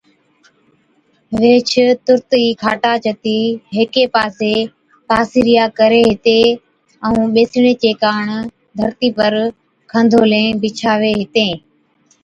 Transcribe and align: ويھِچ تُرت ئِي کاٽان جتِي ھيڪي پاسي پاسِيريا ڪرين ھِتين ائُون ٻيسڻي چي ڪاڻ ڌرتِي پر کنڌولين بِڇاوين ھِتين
ويھِچ 1.37 1.71
تُرت 2.05 2.31
ئِي 2.41 2.45
کاٽان 2.61 2.97
جتِي 3.03 3.37
ھيڪي 3.75 4.05
پاسي 4.15 4.53
پاسِيريا 5.07 5.65
ڪرين 5.77 6.05
ھِتين 6.13 6.47
ائُون 7.05 7.25
ٻيسڻي 7.33 7.73
چي 7.81 7.91
ڪاڻ 8.03 8.23
ڌرتِي 8.77 9.09
پر 9.17 9.31
کنڌولين 9.91 10.47
بِڇاوين 10.61 11.15
ھِتين 11.21 11.51